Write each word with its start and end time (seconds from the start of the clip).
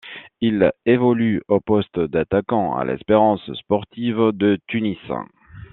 Il 0.39 0.71
évolue 0.87 1.43
au 1.47 1.59
poste 1.59 1.99
d'attaquant 1.99 2.75
à 2.75 2.83
l'Espérance 2.85 3.53
sportive 3.59 4.31
de 4.33 4.57
Tunis. 4.65 4.97